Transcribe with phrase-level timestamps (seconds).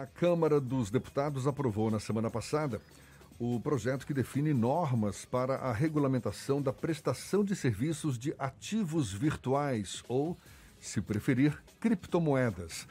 [0.00, 2.80] A Câmara dos Deputados aprovou na semana passada
[3.38, 10.02] o projeto que define normas para a regulamentação da prestação de serviços de ativos virtuais
[10.08, 10.38] ou,
[10.80, 12.88] se preferir, criptomoedas.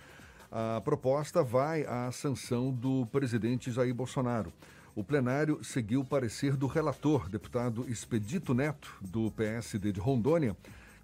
[0.51, 4.53] A proposta vai à sanção do presidente Jair Bolsonaro.
[4.95, 10.55] O plenário seguiu o parecer do relator, deputado Expedito Neto, do PSD de Rondônia,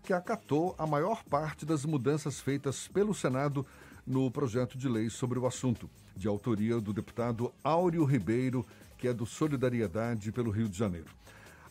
[0.04, 3.66] que acatou a maior parte das mudanças feitas pelo Senado
[4.06, 8.66] no projeto de lei sobre o assunto, de autoria do deputado Áureo Ribeiro,
[8.98, 11.08] que é do Solidariedade pelo Rio de Janeiro.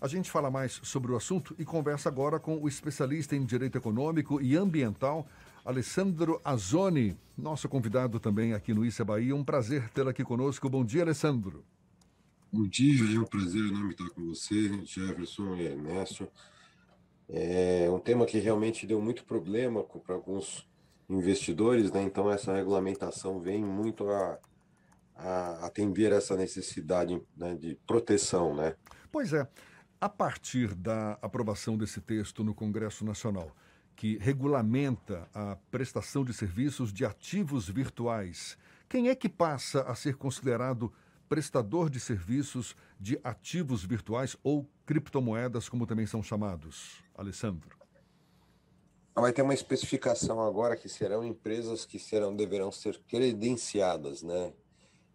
[0.00, 3.78] A gente fala mais sobre o assunto e conversa agora com o especialista em direito
[3.78, 5.26] econômico e ambiental,
[5.64, 9.34] Alessandro Azoni, nosso convidado também aqui no Issa Bahia.
[9.34, 10.68] Um prazer tê-lo aqui conosco.
[10.68, 11.64] Bom dia, Alessandro.
[12.52, 16.28] Bom dia, é um prazer enorme estar com você, Jefferson e Ernesto.
[17.28, 20.66] É um tema que realmente deu muito problema para alguns
[21.08, 22.02] investidores, né?
[22.02, 24.38] Então essa regulamentação vem muito a,
[25.14, 28.74] a atender essa necessidade né, de proteção, né?
[29.10, 29.46] Pois é.
[30.00, 33.50] A partir da aprovação desse texto no Congresso Nacional,
[33.96, 40.16] que regulamenta a prestação de serviços de ativos virtuais, quem é que passa a ser
[40.16, 40.92] considerado
[41.28, 47.02] prestador de serviços de ativos virtuais ou criptomoedas, como também são chamados?
[47.16, 47.83] Alessandro.
[49.14, 54.52] Vai ter uma especificação agora que serão empresas que serão deverão ser credenciadas, né?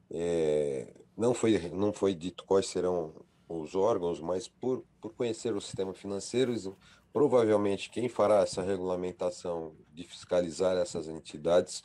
[0.10, 3.14] É, não foi não foi dito quais serão
[3.48, 6.78] os órgãos, mas por, por conhecer o sistema financeiro,
[7.12, 11.84] provavelmente quem fará essa regulamentação de fiscalizar essas entidades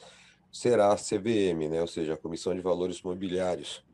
[0.52, 1.80] será a CVM, né?
[1.80, 3.84] Ou seja, a Comissão de Valores Mobiliários,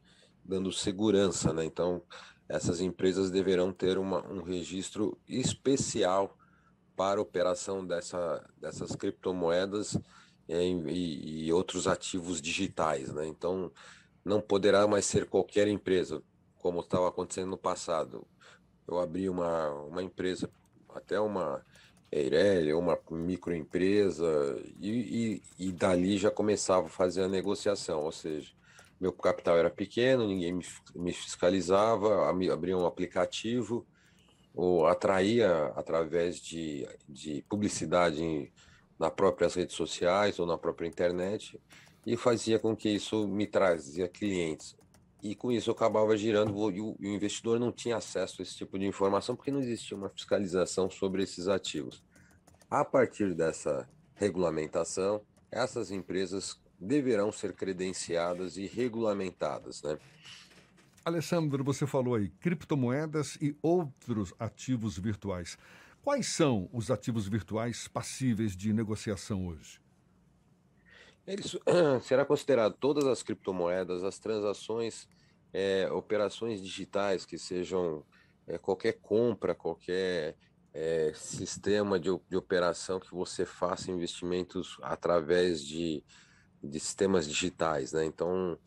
[0.45, 1.65] dando segurança, né?
[1.65, 2.03] Então
[2.47, 6.37] essas empresas deverão ter uma, um registro especial
[7.01, 9.99] para a operação dessa, dessas criptomoedas
[10.47, 13.11] é, e, e, outros ativos digitais.
[13.11, 13.27] Né?
[13.27, 13.73] Então,
[14.23, 16.23] não poderá mais ser qualquer empresa,
[16.59, 18.27] como estava acontecendo no passado.
[18.87, 20.51] Eu abri uma, uma empresa,
[20.91, 21.65] até uma
[22.13, 28.53] Eireli, uma microempresa, e, e, e dali já começava a fazer a negociação, ou seja,
[29.01, 33.87] meu capital era pequeno, ninguém me, me fiscalizava, abria um aplicativo,
[34.55, 38.53] ou atraía através de, de publicidade em,
[38.99, 41.61] nas próprias redes sociais ou na própria internet
[42.07, 44.77] e fazia com que isso me trazia clientes.
[45.23, 48.43] E com isso eu acabava girando e o, e o investidor não tinha acesso a
[48.43, 52.03] esse tipo de informação porque não existia uma fiscalização sobre esses ativos.
[52.71, 59.99] A partir dessa regulamentação, essas empresas deverão ser credenciadas e regulamentadas, né?
[61.05, 65.57] Alessandro, você falou aí criptomoedas e outros ativos virtuais.
[66.03, 69.81] Quais são os ativos virtuais passíveis de negociação hoje?
[71.27, 71.57] Eles,
[72.03, 75.09] será considerado todas as criptomoedas, as transações,
[75.53, 78.05] é, operações digitais que sejam
[78.47, 80.37] é, qualquer compra, qualquer
[80.73, 86.03] é, sistema de, de operação que você faça investimentos através de,
[86.63, 88.05] de sistemas digitais, né?
[88.05, 88.59] Então,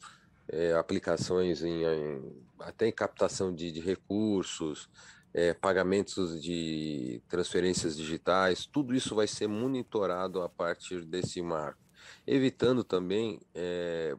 [0.47, 4.89] é, aplicações em, em, até em captação de, de recursos,
[5.33, 11.79] é, pagamentos de transferências digitais, tudo isso vai ser monitorado a partir desse marco,
[12.27, 14.15] evitando também é,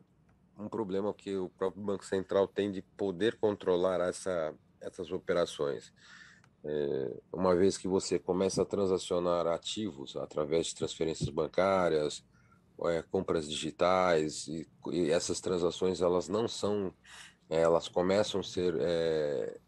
[0.59, 5.93] um problema que o próprio Banco Central tem de poder controlar essa, essas operações.
[6.65, 12.25] É, uma vez que você começa a transacionar ativos através de transferências bancárias,
[12.87, 16.93] é, compras digitais e, e, essas transações elas não são
[17.49, 19.59] é, elas começam a ser é,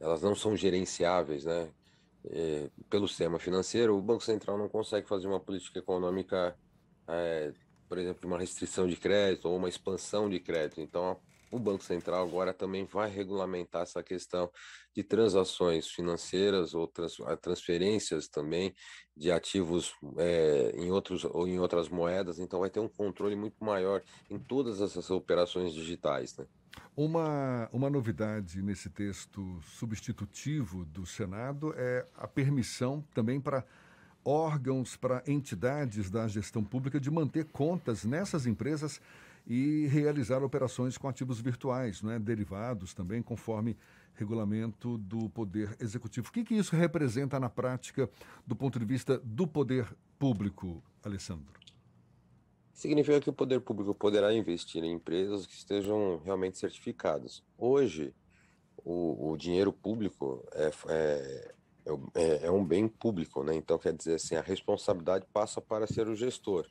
[0.00, 1.70] elas não são gerenciáveis né?
[2.88, 6.56] Pelo sistema financeiro o banco central não consegue fazer uma política econômica
[7.86, 10.80] por exemplo uma restrição de crédito ou uma expansão de crédito.
[10.80, 11.20] Então
[11.54, 14.50] o Banco Central agora também vai regulamentar essa questão
[14.92, 18.74] de transações financeiras ou trans, transferências também
[19.16, 23.64] de ativos é, em, outros, ou em outras moedas, então vai ter um controle muito
[23.64, 26.36] maior em todas essas operações digitais.
[26.36, 26.44] Né?
[26.96, 33.64] Uma, uma novidade nesse texto substitutivo do Senado é a permissão também para
[34.24, 39.00] órgãos, para entidades da gestão pública de manter contas nessas empresas
[39.46, 43.76] e realizar operações com ativos virtuais, né, derivados também, conforme
[44.14, 46.28] regulamento do Poder Executivo.
[46.28, 48.08] O que, que isso representa na prática
[48.46, 49.86] do ponto de vista do poder
[50.18, 51.52] público, Alessandro?
[52.72, 57.42] Significa que o poder público poderá investir em empresas que estejam realmente certificadas.
[57.56, 58.12] Hoje,
[58.84, 61.54] o, o dinheiro público é, é,
[62.14, 63.54] é, é um bem público, né?
[63.54, 66.66] Então, quer dizer assim, a responsabilidade passa para ser o gestor.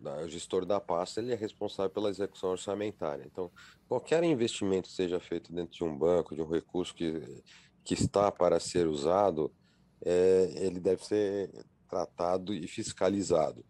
[0.00, 3.24] O gestor da pasta, ele é responsável pela execução orçamentária.
[3.24, 3.50] Então,
[3.88, 7.42] qualquer investimento seja feito dentro de um banco, de um recurso que,
[7.84, 9.52] que está para ser usado,
[10.04, 11.50] é, ele deve ser
[11.88, 13.64] tratado e fiscalizado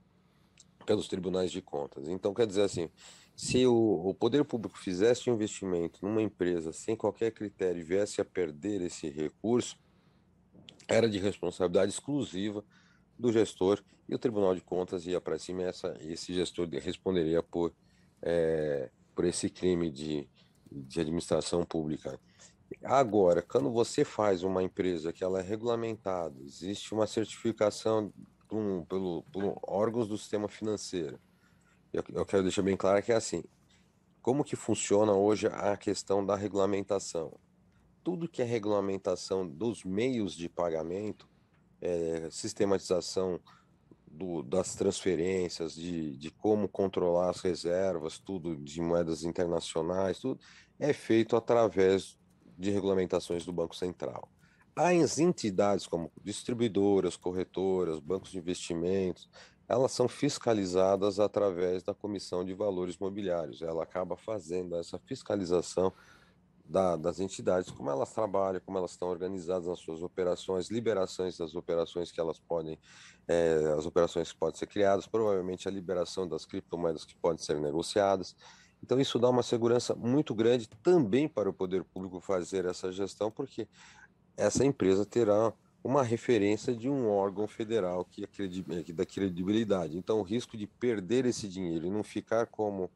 [0.85, 2.09] pelos tribunais de contas.
[2.09, 2.89] Então, quer dizer assim,
[3.35, 8.21] se o, o poder público fizesse um investimento numa empresa sem qualquer critério e viesse
[8.21, 9.77] a perder esse recurso,
[10.89, 12.65] era de responsabilidade exclusiva
[13.19, 17.73] do gestor e o Tribunal de Contas ia para cima essa, esse gestor responderia por,
[18.23, 20.29] é, por esse crime de,
[20.71, 22.19] de administração pública.
[22.83, 28.13] Agora, quando você faz uma empresa que ela é regulamentada, existe uma certificação
[28.89, 31.19] pelo, por órgãos do sistema financeiro,
[31.93, 33.43] eu, eu quero deixar bem claro que é assim,
[34.21, 37.33] como que funciona hoje a questão da regulamentação?
[38.03, 41.29] Tudo que é regulamentação dos meios de pagamento,
[41.87, 43.41] é, sistematização
[44.07, 50.41] do, das transferências, de, de como controlar as reservas, tudo de moedas internacionais, tudo
[50.79, 52.19] é feito através
[52.59, 54.29] de regulamentações do Banco Central.
[54.75, 59.29] As entidades como distribuidoras, corretoras, bancos de investimentos,
[59.69, 63.63] elas são fiscalizadas através da Comissão de Valores Mobiliários.
[63.63, 65.93] Ela acaba fazendo essa fiscalização
[66.69, 71.55] da, das entidades, como elas trabalham, como elas estão organizadas nas suas operações, liberações das
[71.55, 72.79] operações que elas podem,
[73.29, 77.61] é, as operações que podem ser criadas, provavelmente a liberação das criptomoedas que podem ser
[77.61, 78.37] negociadas.
[78.83, 83.31] Então, isso dá uma segurança muito grande também para o poder público fazer essa gestão,
[83.31, 83.69] porque
[84.37, 85.53] essa empresa terá
[85.83, 89.97] uma referência de um órgão federal que, é que dá credibilidade.
[89.97, 92.91] Então, o risco de perder esse dinheiro e não ficar como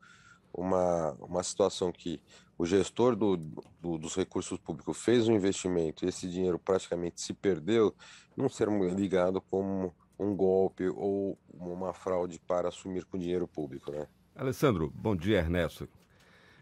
[0.52, 2.20] uma, uma situação que
[2.58, 3.37] o gestor do,
[3.81, 7.94] do, dos recursos públicos fez um investimento e esse dinheiro praticamente se perdeu,
[8.37, 14.06] não ser ligado como um golpe ou uma fraude para assumir com dinheiro público, né?
[14.35, 15.88] Alessandro, bom dia, Ernesto.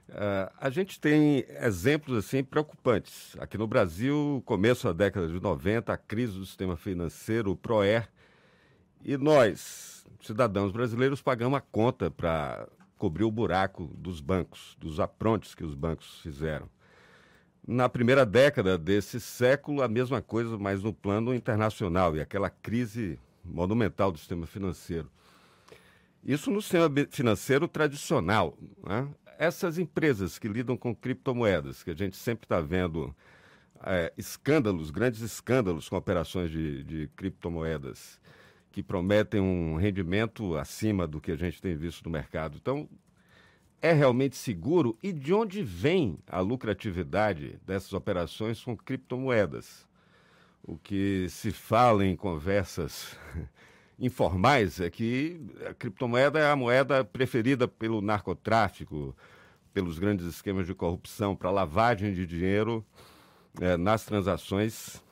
[0.09, 3.37] Uh, a gente tem exemplos assim preocupantes.
[3.39, 8.09] Aqui no Brasil, começo da década de 90, a crise do sistema financeiro, o PROER,
[9.05, 12.67] e nós, cidadãos brasileiros, pagamos a conta para
[12.99, 16.69] cobrir o buraco dos bancos, dos aprontes que os bancos fizeram.
[17.67, 23.19] Na primeira década desse século, a mesma coisa, mas no plano internacional, e aquela crise
[23.45, 25.11] monumental do sistema financeiro.
[26.25, 28.57] Isso no sistema financeiro tradicional.
[28.85, 29.09] Né?
[29.39, 33.15] essas empresas que lidam com criptomoedas, que a gente sempre está vendo
[33.85, 38.21] é, escândalos, grandes escândalos com operações de, de criptomoedas,
[38.71, 42.59] que prometem um rendimento acima do que a gente tem visto no mercado.
[42.61, 42.89] Então,
[43.81, 44.97] é realmente seguro?
[45.03, 49.87] E de onde vem a lucratividade dessas operações com criptomoedas?
[50.63, 53.17] O que se fala em conversas
[53.99, 59.17] informais é que a criptomoeda é a moeda preferida pelo narcotráfico,
[59.73, 62.85] pelos grandes esquemas de corrupção, para lavagem de dinheiro
[63.61, 65.03] é, nas transações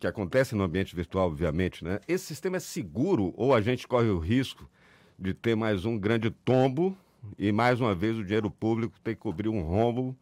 [0.00, 1.84] que acontecem no ambiente virtual, obviamente.
[1.84, 2.00] Né?
[2.08, 4.68] Esse sistema é seguro ou a gente corre o risco
[5.18, 6.96] de ter mais um grande tombo
[7.38, 10.16] e, mais uma vez, o dinheiro público ter que cobrir um rombo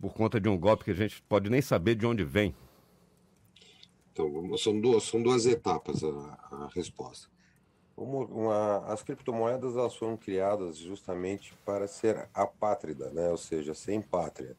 [0.00, 2.54] por conta de um golpe que a gente pode nem saber de onde vem?
[4.12, 6.08] Então, são duas, são duas etapas a,
[6.50, 7.28] a resposta.
[7.94, 13.28] Uma, uma, as criptomoedas elas foram criadas justamente para ser apátrida, né?
[13.28, 14.56] ou seja, sem pátria.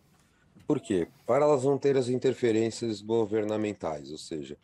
[0.67, 1.07] Por quê?
[1.25, 4.57] Para elas não terem as interferências governamentais, ou seja,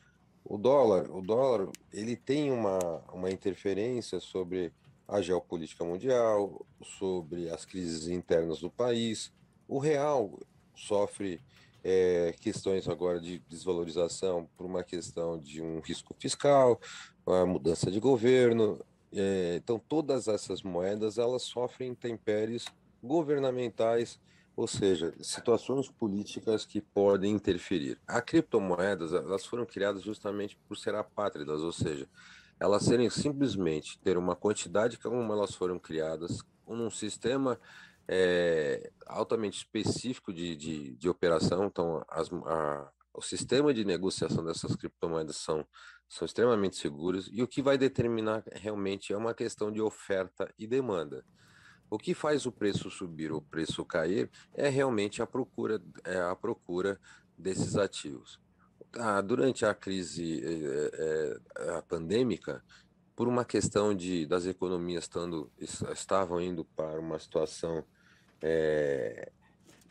[0.44, 2.78] o dólar, o dólar, ele tem uma,
[3.14, 4.74] uma interferência sobre
[5.08, 9.32] a geopolítica mundial, sobre as crises internas do país.
[9.66, 10.38] O real
[10.76, 11.40] sofre
[11.82, 16.82] é, questões agora de desvalorização por uma questão de um risco fiscal,
[17.26, 18.80] a mudança de governo.
[19.14, 22.66] É, então, todas essas moedas elas sofrem intempéries
[23.02, 24.20] governamentais,
[24.56, 28.00] ou seja, situações políticas que podem interferir.
[28.08, 32.08] As criptomoedas elas foram criadas justamente por ser apátridas, ou seja,
[32.60, 37.60] elas serem simplesmente ter uma quantidade como elas foram criadas, num sistema
[38.08, 44.76] é, altamente específico de, de, de operação, então as, a, o sistema de negociação dessas
[44.76, 45.66] criptomoedas são,
[46.08, 50.68] são extremamente seguros e o que vai determinar realmente é uma questão de oferta e
[50.68, 51.26] demanda.
[51.94, 56.20] O que faz o preço subir ou o preço cair é realmente a procura, é
[56.20, 57.00] a procura
[57.38, 58.42] desses ativos.
[58.98, 62.64] Ah, durante a crise é, é, a pandêmica,
[63.16, 67.86] por uma questão de das economias estando, estavam indo para uma situação
[68.42, 69.32] é,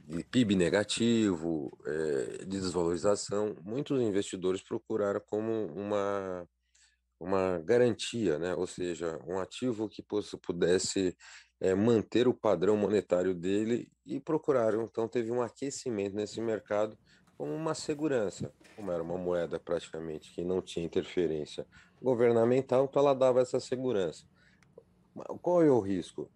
[0.09, 1.71] de PIB negativo,
[2.41, 6.49] de desvalorização, muitos investidores procuraram como uma,
[7.21, 8.57] uma garantia, né?
[8.57, 10.05] ou seja, um ativo que
[10.43, 11.17] pudesse
[11.63, 14.83] é, manter o padrão monetário dele e procuraram.
[14.83, 16.99] Então, teve um aquecimento nesse mercado
[17.39, 21.65] como uma segurança, como era uma moeda praticamente que não tinha interferência
[22.03, 24.27] governamental, então ela dava essa segurança.
[25.41, 26.29] Qual é o risco?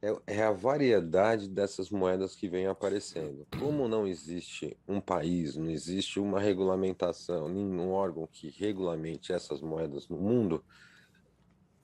[0.00, 3.46] É, é a variedade dessas moedas que vem aparecendo.
[3.58, 10.08] Como não existe um país, não existe uma regulamentação, nenhum órgão que regulamente essas moedas
[10.08, 10.64] no mundo,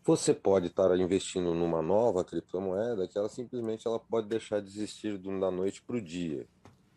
[0.07, 5.19] você pode estar investindo numa nova criptomoeda que ela simplesmente ela pode deixar de existir
[5.19, 6.47] da noite para o dia.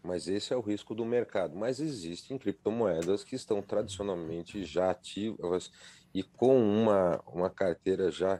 [0.03, 1.55] Mas esse é o risco do mercado.
[1.55, 5.71] Mas existem criptomoedas que estão tradicionalmente já ativas
[6.13, 8.37] e com uma, uma carteira já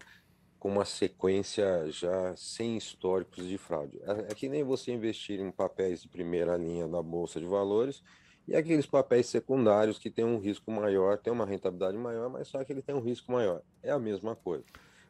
[0.60, 3.98] com uma sequência já sem históricos de fraude.
[4.04, 8.04] É, é que nem você investir em papéis de primeira linha da Bolsa de Valores
[8.50, 12.64] e aqueles papéis secundários que têm um risco maior, têm uma rentabilidade maior, mas só
[12.64, 13.62] que ele tem um risco maior.
[13.84, 14.66] É a mesma coisa.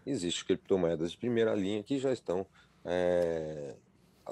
[0.05, 2.46] Existem criptomoedas de primeira linha que já estão
[2.84, 3.75] é,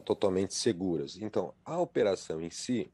[0.04, 1.18] totalmente seguras.
[1.22, 2.92] Então, a operação em si,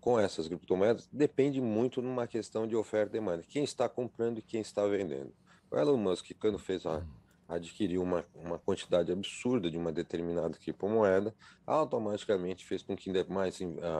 [0.00, 3.44] com essas criptomoedas, depende muito numa questão de oferta e demanda.
[3.48, 5.32] Quem está comprando e quem está vendendo.
[5.70, 7.04] O Elon Musk, quando fez a
[7.48, 11.34] adquiriu uma, uma quantidade absurda de uma determinada criptomoeda,
[11.66, 13.58] automaticamente fez com que mais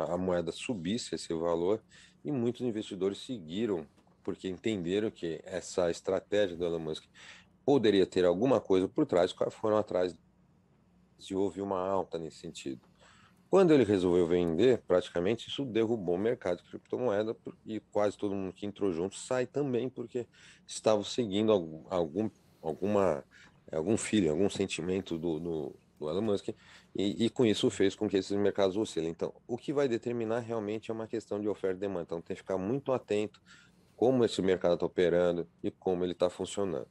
[0.08, 1.80] a, moeda subisse esse valor
[2.24, 3.86] e muitos investidores seguiram
[4.24, 7.04] porque entenderam que essa estratégia do Elon Musk
[7.64, 10.16] poderia ter alguma coisa por trás, foram atrás
[11.30, 12.80] e houve uma alta nesse sentido.
[13.48, 18.52] Quando ele resolveu vender, praticamente isso derrubou o mercado de criptomoeda e quase todo mundo
[18.52, 20.26] que entrou junto sai também porque
[20.66, 22.28] estava seguindo algum, algum
[22.66, 23.24] alguma,
[23.72, 26.48] algum feeling, algum sentimento do, do, do Elon Musk,
[26.94, 29.10] e, e, com isso fez com que esses mercados oscilem.
[29.10, 32.02] Então, o que vai determinar realmente é uma questão de oferta e demanda.
[32.02, 33.40] Então, tem que ficar muito atento
[33.96, 36.88] como esse mercado está operando e como ele está funcionando.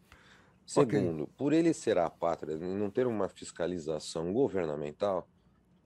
[0.65, 1.33] Segundo, okay.
[1.37, 5.27] por ele ser a pátria e não ter uma fiscalização governamental,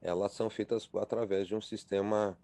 [0.02, 2.38] elas são feitas através de um sistema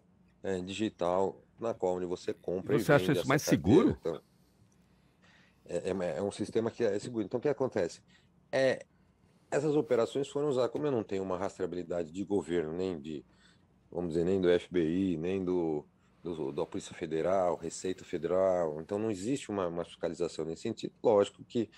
[0.43, 2.83] é, digital na qual onde você compra e.
[2.83, 3.63] Você acha isso mais carteira.
[3.63, 3.97] seguro?
[3.99, 4.21] Então,
[5.67, 7.25] é, é, é, um sistema que é seguro.
[7.25, 8.01] Então, o que acontece?
[8.51, 8.86] É,
[9.50, 13.25] essas operações foram usadas, como eu não tenho uma rastreabilidade de governo, nem de,
[13.91, 15.86] vamos dizer, nem do FBI, nem do,
[16.24, 20.93] do da Polícia Federal, Receita Federal, então não existe uma, uma fiscalização nesse sentido.
[21.03, 21.69] Lógico que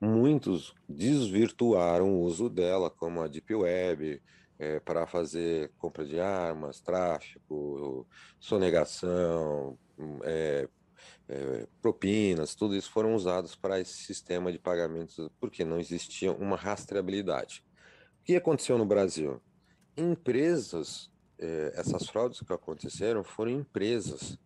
[0.00, 4.20] muitos desvirtuaram o uso dela, como a Deep Web,
[4.58, 8.06] é, para fazer compra de armas, tráfico,
[8.38, 9.78] sonegação,
[10.24, 10.68] é,
[11.28, 16.56] é, propinas, tudo isso foram usados para esse sistema de pagamentos, porque não existia uma
[16.56, 17.64] rastreabilidade.
[18.20, 19.40] O que aconteceu no Brasil?
[19.96, 24.38] Empresas, é, essas fraudes que aconteceram foram empresas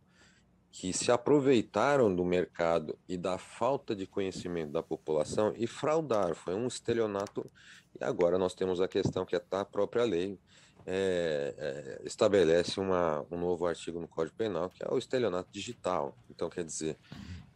[0.70, 6.34] que se aproveitaram do mercado e da falta de conhecimento da população e fraudaram.
[6.34, 7.50] Foi um estelionato.
[7.98, 10.38] E agora nós temos a questão que é a própria lei
[10.86, 16.16] é, é, estabelece uma, um novo artigo no Código Penal, que é o estelionato digital.
[16.30, 16.96] Então, quer dizer,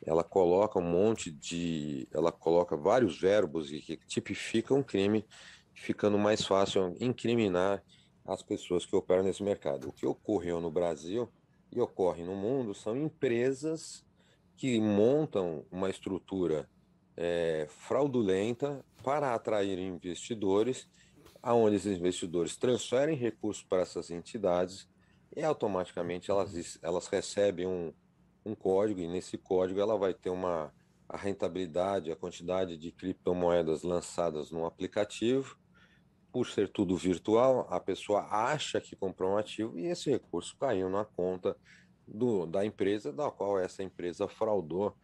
[0.04, 2.08] ela coloca um monte de.
[2.12, 5.24] Ela coloca vários verbos que tipificam um crime,
[5.72, 7.82] ficando mais fácil incriminar
[8.26, 9.88] as pessoas que operam nesse mercado.
[9.88, 11.30] O que ocorreu no Brasil
[11.70, 14.04] e ocorre no mundo são empresas
[14.56, 16.68] que montam uma estrutura
[17.16, 20.88] é, fraudulenta para atrair investidores
[21.42, 24.88] aonde os investidores transferem recursos para essas entidades
[25.34, 27.92] e automaticamente elas, elas recebem um,
[28.44, 30.72] um código e nesse código ela vai ter uma
[31.10, 35.58] a rentabilidade, a quantidade de criptomoedas lançadas no aplicativo.
[36.32, 40.88] Por ser tudo virtual, a pessoa acha que comprou um ativo e esse recurso caiu
[40.88, 41.56] na conta
[42.06, 44.94] do, da empresa da qual essa empresa fraudou.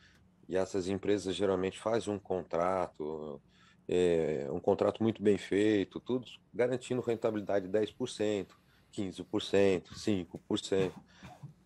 [0.49, 3.43] E essas empresas geralmente fazem um contrato,
[3.89, 8.49] é, um contrato muito bem feito, tudo garantindo rentabilidade de 10%,
[8.93, 10.93] 15%, 5%.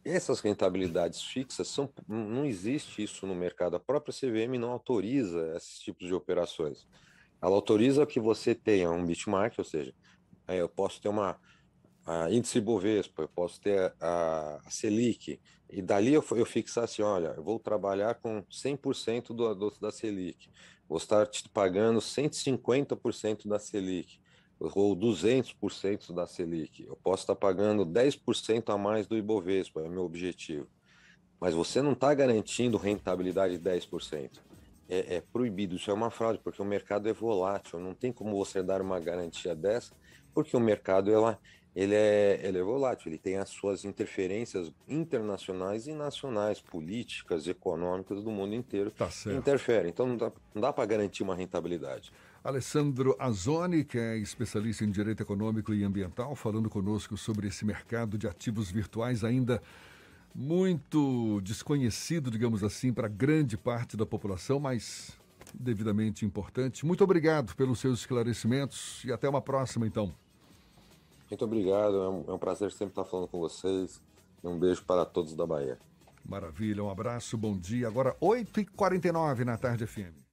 [0.05, 3.77] Essas rentabilidades fixas são, não existe isso no mercado.
[3.77, 6.87] A própria CVM não autoriza esses tipos de operações.
[7.41, 9.95] Ela autoriza que você tenha um benchmark, ou seja,
[10.49, 11.39] eu posso ter uma
[12.07, 17.03] a índice Bovespa, eu posso ter a, a Selic, e dali eu, eu fixar assim,
[17.03, 20.49] olha, eu vou trabalhar com 100% do, do, da Selic,
[20.91, 24.19] vou estar te pagando 150% da Selic,
[24.59, 26.85] ou 200% da Selic.
[26.85, 30.67] Eu posso estar pagando 10% a mais do Ibovespa, é meu objetivo.
[31.39, 34.41] Mas você não está garantindo rentabilidade de 10%.
[34.89, 38.37] É, é proibido, isso é uma fraude, porque o mercado é volátil, não tem como
[38.37, 39.95] você dar uma garantia dessa,
[40.35, 41.39] porque o mercado ela,
[41.75, 48.23] ele é, ele é volátil, ele tem as suas interferências internacionais e nacionais, políticas, econômicas
[48.23, 49.39] do mundo inteiro tá certo.
[49.39, 49.91] interferem.
[49.91, 52.13] Então não dá, não dá para garantir uma rentabilidade.
[52.43, 58.17] Alessandro Azoni, que é especialista em direito econômico e ambiental, falando conosco sobre esse mercado
[58.17, 59.63] de ativos virtuais ainda
[60.35, 65.19] muito desconhecido, digamos assim, para grande parte da população, mas
[65.53, 66.87] devidamente importante.
[66.87, 70.15] Muito obrigado pelos seus esclarecimentos e até uma próxima, então.
[71.31, 74.03] Muito obrigado, é um, é um prazer sempre estar falando com vocês.
[74.43, 75.79] Um beijo para todos da Bahia.
[76.25, 77.87] Maravilha, um abraço, bom dia.
[77.87, 80.21] Agora 8h49 na tarde FM.